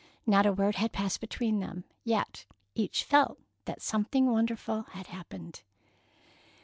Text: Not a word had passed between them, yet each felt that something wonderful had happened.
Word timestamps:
Not 0.25 0.47
a 0.47 0.51
word 0.51 0.77
had 0.77 0.91
passed 0.93 1.21
between 1.21 1.59
them, 1.59 1.83
yet 2.03 2.47
each 2.73 3.03
felt 3.03 3.37
that 3.65 3.83
something 3.83 4.31
wonderful 4.31 4.81
had 4.93 5.05
happened. 5.05 5.61